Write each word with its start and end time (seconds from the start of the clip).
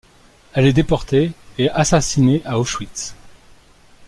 Elle 0.53 0.65
est 0.65 0.73
déportée 0.73 1.31
et 1.59 1.69
assassinée 1.69 2.41
à 2.43 2.57
Auschwitz. 2.57 3.13